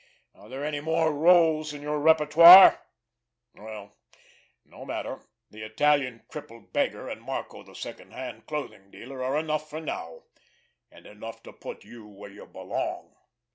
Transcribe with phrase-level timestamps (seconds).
[0.33, 2.87] Are there any more rôles in your repertoire?
[3.53, 3.95] Well,
[4.65, 5.19] no matter!
[5.51, 11.05] The Italian crippled beggar, and Marco the second hand clothing dealer are enough for now—and
[11.05, 13.15] enough to put you where you belong!"